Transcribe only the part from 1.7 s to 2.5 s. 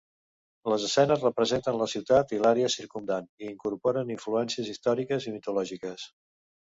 la ciutat i